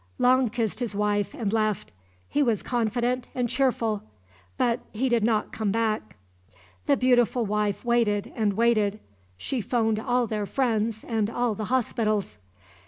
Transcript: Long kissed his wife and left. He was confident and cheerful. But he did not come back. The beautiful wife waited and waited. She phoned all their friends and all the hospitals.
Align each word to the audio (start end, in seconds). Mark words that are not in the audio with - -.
Long 0.17 0.49
kissed 0.49 0.79
his 0.79 0.95
wife 0.95 1.35
and 1.35 1.53
left. 1.53 1.93
He 2.27 2.41
was 2.41 2.63
confident 2.63 3.27
and 3.35 3.47
cheerful. 3.47 4.01
But 4.57 4.79
he 4.91 5.09
did 5.09 5.23
not 5.23 5.51
come 5.51 5.71
back. 5.71 6.15
The 6.87 6.97
beautiful 6.97 7.45
wife 7.45 7.85
waited 7.85 8.33
and 8.35 8.53
waited. 8.53 8.99
She 9.37 9.61
phoned 9.61 9.99
all 9.99 10.25
their 10.25 10.47
friends 10.47 11.03
and 11.03 11.29
all 11.29 11.53
the 11.53 11.65
hospitals. 11.65 12.39